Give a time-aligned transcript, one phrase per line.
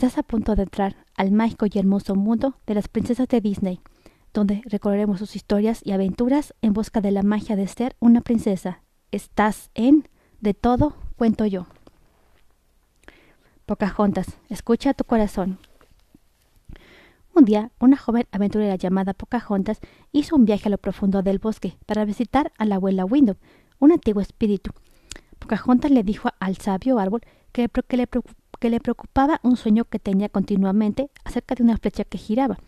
[0.00, 3.80] Estás a punto de entrar al mágico y hermoso mundo de las princesas de Disney,
[4.32, 8.80] donde recorreremos sus historias y aventuras en busca de la magia de ser una princesa.
[9.10, 10.08] Estás en
[10.40, 11.66] De todo cuento yo.
[13.66, 15.58] Pocahontas, escucha tu corazón.
[17.34, 19.80] Un día, una joven aventurera llamada Pocahontas
[20.12, 23.36] hizo un viaje a lo profundo del bosque para visitar a la abuela Window,
[23.78, 24.70] un antiguo espíritu.
[25.38, 27.20] Pocahontas le dijo al sabio árbol
[27.52, 28.08] que, le,
[28.60, 32.58] que le preocupaba un sueño que tenía continuamente acerca de una flecha que giraba.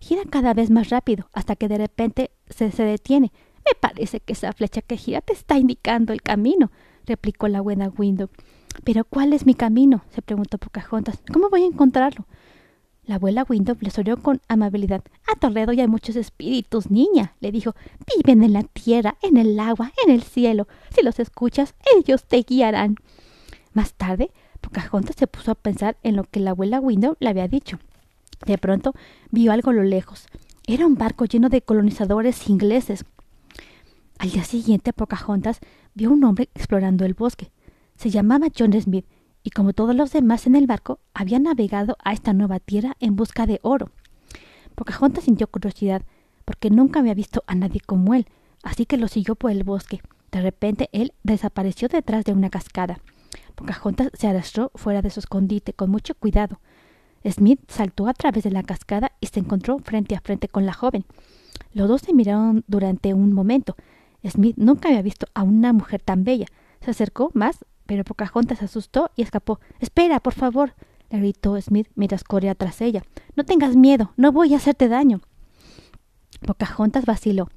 [0.00, 3.32] Gira cada vez más rápido hasta que de repente se, se detiene.
[3.64, 6.72] Me parece que esa flecha que gira te está indicando el camino,
[7.06, 8.30] replicó la buena Window.
[8.82, 10.02] Pero ¿cuál es mi camino?
[10.10, 11.22] se preguntó Pocahontas.
[11.32, 12.26] ¿Cómo voy a encontrarlo?
[13.04, 15.02] La abuela Window le sonrió con amabilidad.
[15.30, 17.74] A tu alrededor hay muchos espíritus, niña, le dijo.
[18.16, 20.66] Viven en la tierra, en el agua, en el cielo.
[20.94, 22.96] Si los escuchas, ellos te guiarán.
[23.72, 24.30] Más tarde,
[24.72, 27.78] Pocahontas se puso a pensar en lo que la abuela Window le había dicho.
[28.46, 28.94] De pronto
[29.30, 30.28] vio algo a lo lejos.
[30.66, 33.04] Era un barco lleno de colonizadores ingleses.
[34.18, 35.60] Al día siguiente, Pocahontas
[35.92, 37.50] vio un hombre explorando el bosque.
[37.96, 39.04] Se llamaba John Smith
[39.42, 43.14] y como todos los demás en el barco, había navegado a esta nueva tierra en
[43.14, 43.90] busca de oro.
[44.74, 46.02] Pocahontas sintió curiosidad,
[46.46, 48.26] porque nunca había visto a nadie como él,
[48.62, 50.00] así que lo siguió por el bosque.
[50.30, 53.00] De repente él desapareció detrás de una cascada.
[53.62, 56.58] Pocahontas se arrastró fuera de su escondite con mucho cuidado.
[57.24, 60.72] Smith saltó a través de la cascada y se encontró frente a frente con la
[60.72, 61.04] joven.
[61.72, 63.76] Los dos se miraron durante un momento.
[64.28, 66.46] Smith nunca había visto a una mujer tan bella.
[66.80, 69.60] Se acercó más, pero Pocahontas se asustó y escapó.
[69.78, 70.74] Espera, por favor,
[71.10, 73.04] le gritó Smith mientras corría tras ella.
[73.36, 75.20] No tengas miedo, no voy a hacerte daño.
[76.44, 77.48] Pocahontas vaciló.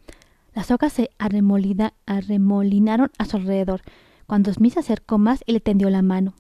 [0.54, 3.82] Las hojas se arremolinaron a su alrededor,
[4.28, 6.34] cuando Smith se acercó más y le tendió la mano.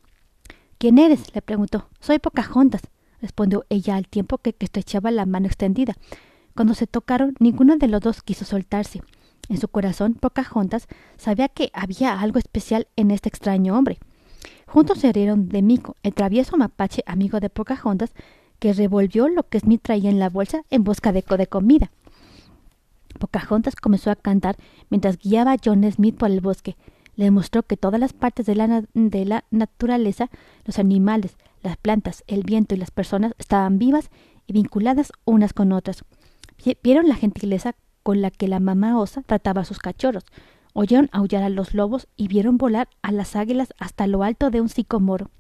[0.78, 1.33] ¿Quién eres?
[1.33, 1.88] le preguntó.
[2.00, 2.81] Soy Pocahontas,
[3.22, 5.95] respondió ella al tiempo que, estrechaba la mano extendida.
[6.56, 9.02] Cuando se tocaron, ninguno de los dos quiso soltarse.
[9.50, 10.88] En su corazón, Pocahontas
[11.18, 14.00] sabía que había algo especial en este extraño hombre.
[14.68, 18.13] Juntos se rieron de Mico, el travieso mapache amigo de Pocahontas,
[18.59, 21.91] que revolvió lo que Smith traía en la bolsa en busca de, de comida.
[23.19, 24.57] Pocahontas comenzó a cantar
[24.90, 26.75] mientras guiaba a John Smith por el bosque.
[27.16, 30.30] Le mostró que todas las partes de la, de la naturaleza,
[30.66, 34.09] los animales, las plantas, el viento y las personas estaban vivas
[34.48, 36.04] y vinculadas unas con otras.
[36.84, 40.25] Vieron la gentileza con la que la mamá osa trataba a sus cachorros,
[40.74, 44.62] oyeron aullar a los lobos y vieron volar a las águilas hasta lo alto de
[44.62, 45.31] un sicomoro.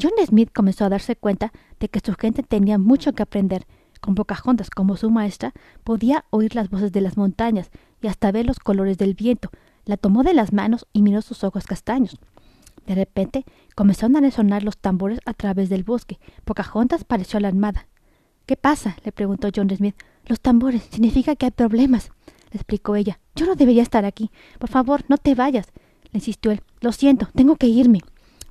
[0.00, 3.66] John Smith comenzó a darse cuenta de que su gente tenía mucho que aprender.
[4.00, 5.52] Con Pocahontas como su maestra,
[5.84, 7.70] podía oír las voces de las montañas
[8.00, 9.50] y hasta ver los colores del viento,
[9.88, 12.18] la tomó de las manos y miró sus ojos castaños.
[12.86, 16.20] De repente comenzaron a resonar los tambores a través del bosque.
[16.44, 17.88] Pocahontas pareció alarmada.
[18.44, 18.96] ¿Qué pasa?
[19.02, 19.96] le preguntó John Smith.
[20.26, 20.82] Los tambores.
[20.90, 22.10] Significa que hay problemas,
[22.50, 23.18] le explicó ella.
[23.34, 24.30] Yo no debería estar aquí.
[24.58, 25.68] Por favor, no te vayas,
[26.12, 26.60] le insistió él.
[26.80, 28.00] Lo siento, tengo que irme,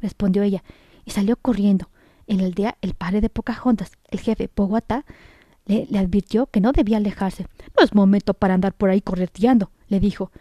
[0.02, 0.64] respondió ella,
[1.06, 1.90] y salió corriendo.
[2.26, 5.06] En el día, el padre de Pocahontas, el jefe Powhatan,
[5.68, 7.46] le, le, advirtió que no debía alejarse.
[7.78, 10.32] No es momento para andar por ahí correteando, le dijo.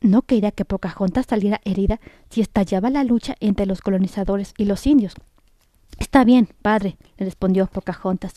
[0.00, 4.86] No quería que Pocahontas saliera herida si estallaba la lucha entre los colonizadores y los
[4.86, 5.14] indios.
[5.98, 8.34] Está bien, padre, le respondió Pocahontas.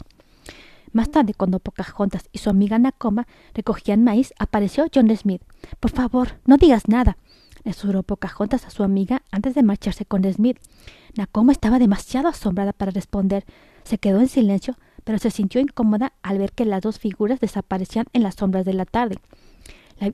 [0.92, 5.42] Más tarde, cuando Pocahontas y su amiga Nakoma recogían maíz, apareció John Smith.
[5.80, 7.18] Por favor, no digas nada,
[7.64, 10.58] le susurró Pocahontas a su amiga antes de marcharse con Smith.
[11.16, 13.46] Nakoma estaba demasiado asombrada para responder.
[13.84, 18.06] Se quedó en silencio, pero se sintió incómoda al ver que las dos figuras desaparecían
[18.14, 19.20] en las sombras de la tarde.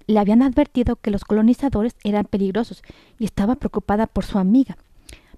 [0.08, 2.82] Le habían advertido que los colonizadores eran peligrosos
[3.20, 4.78] y estaba preocupada por su amiga.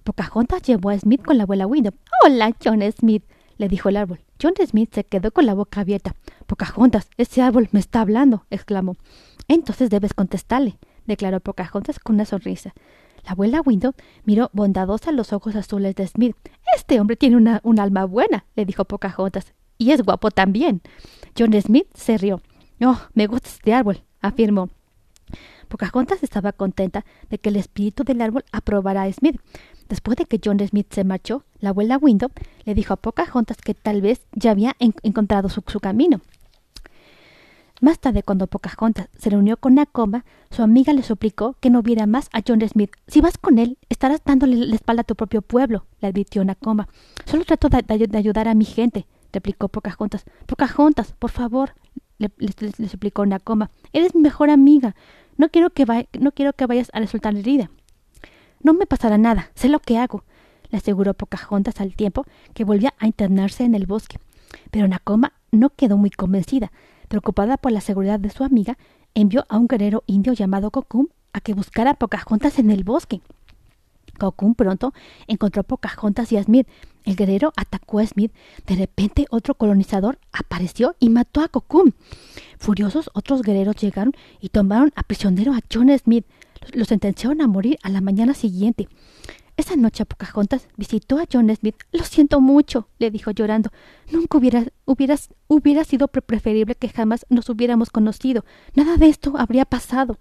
[0.04, 1.92] Pocahontas llevó a Smith con la abuela Window.
[2.24, 3.24] Hola, John Smith,
[3.58, 4.20] le dijo el árbol.
[4.40, 6.14] John Smith se quedó con la boca abierta.
[6.46, 8.96] Pocahontas, ese árbol me está hablando, exclamó.
[9.48, 12.72] Entonces debes contestarle, declaró Pocahontas con una sonrisa.
[13.24, 13.92] La abuela Window
[14.24, 16.36] miró bondadosa los ojos azules de Smith.
[16.74, 19.52] Este hombre tiene una, un alma buena, le dijo Pocahontas.
[19.76, 20.80] Y es guapo también.
[21.38, 22.40] John Smith se rió.
[22.80, 24.70] Oh, me gusta este árbol, afirmó.
[25.68, 29.40] Pocahontas estaba contenta de que el espíritu del árbol aprobara a Smith.
[29.88, 32.30] Después de que John Smith se marchó, la abuela Window
[32.64, 36.20] le dijo a Pocahontas que tal vez ya había en encontrado su, camino.
[37.80, 42.06] Más tarde, cuando Pocahontas se reunió con Nakoma, su amiga le suplicó que no viera
[42.06, 42.90] más a John Smith.
[43.06, 46.88] Si vas con él, estarás dándole la espalda a tu propio pueblo, le advirtió Nakoma.
[47.24, 50.24] Solo trato de, de ayudar a mi gente, replicó Pocahontas.
[50.46, 51.74] Pocahontas, por favor,
[52.18, 53.70] le, le, suplicó Nakoma.
[53.92, 54.94] Eres mi mejor amiga.
[55.36, 57.70] No quiero que, no quiero que vayas a resultar herida.
[58.62, 59.50] No me pasará nada.
[59.54, 60.24] Sé lo que hago,
[60.70, 62.24] le aseguró Pocahontas al tiempo
[62.54, 64.18] que volvía a internarse en el bosque.
[64.70, 66.72] Pero Nakoma no quedó muy convencida.
[67.08, 68.76] Preocupada por la seguridad de su amiga,
[69.14, 73.20] envió a un guerrero indio llamado Kokum a que buscara a Pocahontas en el bosque.
[74.18, 74.92] Kokum pronto
[75.26, 76.68] encontró Pocahontas y a Smith.
[77.04, 78.32] El guerrero atacó a Smith.
[78.66, 81.92] De repente otro colonizador apareció y mató a Kokum.
[82.58, 86.26] Furiosos, otros guerreros llegaron y tomaron a prisionero a John Smith.
[86.74, 88.88] Lo sentenciaron a morir a la mañana siguiente.
[89.56, 91.74] Esa noche Pocahontas visitó a John Smith.
[91.90, 93.70] Lo siento mucho, le dijo llorando.
[94.12, 98.44] Nunca hubiera, hubiera sido preferible que jamás nos hubiéramos conocido.
[98.74, 100.16] Nada de esto habría pasado.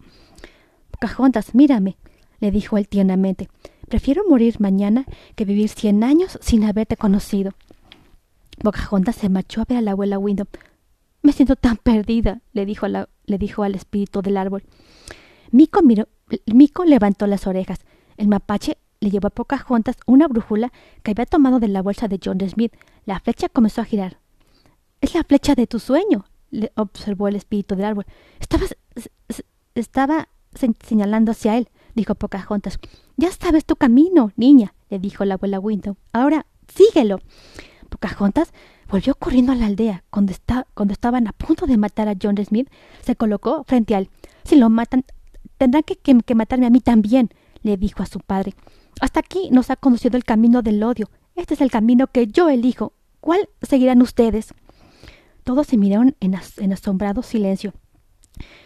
[0.89, 1.97] Pocahontas, mírame,
[2.39, 3.47] le dijo él tiernamente.
[3.87, 5.05] Prefiero morir mañana
[5.35, 7.53] que vivir cien años sin haberte conocido.
[8.61, 10.47] Pocahontas se marchó a ver a la abuela Window.
[11.21, 14.63] Me siento tan perdida, le dijo, la, le dijo al espíritu del árbol.
[15.51, 16.07] Mico, miró,
[16.45, 17.79] Mico levantó las orejas.
[18.17, 20.73] El mapache le llevó a Pocahontas una brújula
[21.03, 22.73] que había tomado de la bolsa de John Smith.
[23.05, 24.19] La flecha comenzó a girar.
[24.99, 28.05] Es la flecha de tu sueño, le observó el espíritu del árbol.
[28.39, 28.65] Estaba,
[29.75, 30.27] estaba
[30.81, 32.79] señalando hacia él, dijo Pocahontas.
[33.17, 35.97] Ya sabes tu camino, niña, le dijo la abuela Window.
[36.13, 37.19] Ahora síguelo.
[37.89, 38.53] Pocahontas
[38.89, 40.03] volvió corriendo a la aldea.
[40.09, 40.33] Cuando,
[40.73, 42.69] cuando estaban a punto de matar a John Smith,
[43.01, 44.09] se colocó frente a él.
[44.43, 45.03] Si lo matan,
[45.57, 47.29] tendrán que matarme a mí también,
[47.63, 48.53] le dijo a su padre.
[48.99, 51.09] Hasta aquí nos ha conducido el camino del odio.
[51.35, 52.93] Este es el camino que yo elijo.
[53.19, 54.53] ¿Cuál seguirán ustedes?
[55.43, 56.35] Todos se miraron en,
[56.73, 57.73] asombrado silencio.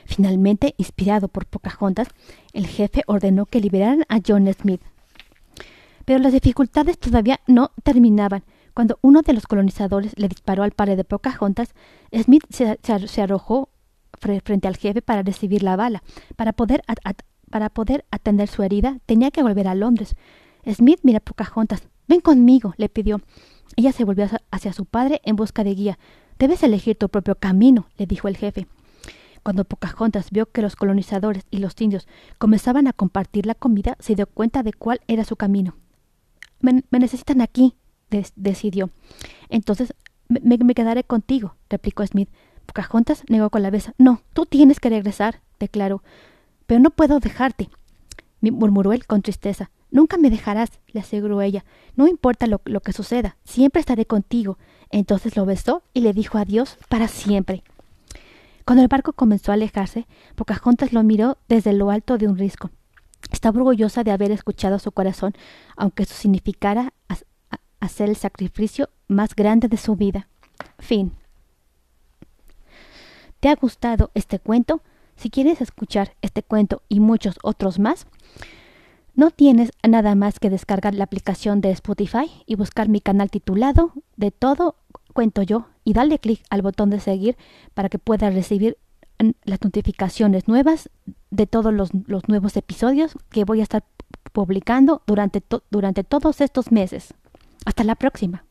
[0.06, 2.08] Finalmente, inspirado por Pocahontas,
[2.54, 4.82] el jefe ordenó que liberaran a John Smith.
[6.06, 8.44] Pero las dificultades todavía no terminaban.
[8.74, 11.74] Cuando uno de los colonizadores le disparó al padre de Pocahontas,
[12.14, 13.70] Smith se, arrojó
[14.44, 16.04] frente al jefe para recibir la bala.
[16.36, 16.84] Para poder
[17.52, 20.16] para poder atender su herida, tenía que volver a Londres.
[20.66, 21.84] Smith mira a Pocahontas.
[22.08, 23.22] Ven conmigo, le pidió.
[23.76, 26.00] Ella se volvió hacia su padre en busca de guía.
[26.40, 28.68] Debes elegir tu propio camino, le dijo el jefe.
[29.44, 32.08] Cuando Pocahontas vio que los colonizadores y los indios
[32.38, 35.76] comenzaban a compartir la comida, se dio cuenta de cuál era su camino.
[36.60, 37.76] Me, necesitan aquí,
[38.36, 38.92] decidió.
[39.50, 39.96] Entonces
[40.30, 42.30] me, quedaré contigo, replicó Smith.
[42.68, 43.94] Pocahontas negó con la cabeza.
[43.98, 46.04] No, tú tienes que regresar, declaró.
[46.68, 47.70] Pero no puedo dejarte,
[48.42, 49.72] murmuró él con tristeza.
[49.90, 51.66] Nunca me dejarás, le aseguró ella.
[51.96, 54.58] No importa lo, lo, que suceda, siempre estaré contigo.
[54.90, 57.64] Entonces lo besó y le dijo adiós para siempre.
[58.66, 62.72] Cuando el barco comenzó a alejarse, Pocahontas lo miró desde lo alto de un risco.
[63.32, 65.34] Estaba orgullosa de haber escuchado su corazón,
[65.76, 66.94] aunque eso significara
[67.80, 70.28] hacer el sacrificio más grande de su vida.
[70.80, 71.14] Fin.
[73.40, 74.82] ¿Te ha gustado este cuento?
[75.16, 78.08] Si quieres escuchar este cuento y muchos otros más,
[79.14, 83.94] no tienes nada más que descargar la aplicación de Spotify y buscar mi canal titulado
[84.16, 84.76] De todo
[85.14, 87.38] cuento yo y darle clic al botón de seguir
[87.74, 88.78] para que puedas recibir
[89.44, 90.90] las notificaciones nuevas
[91.30, 91.92] de todos los,
[92.28, 93.84] nuevos episodios que voy a estar
[94.32, 97.14] publicando durante, durante todos estos meses.
[97.66, 98.46] Hasta la próxima.